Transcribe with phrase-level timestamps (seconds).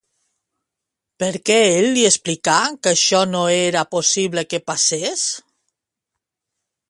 [1.23, 2.55] Per què ell li explicà
[2.87, 5.27] que això no era possible que passés?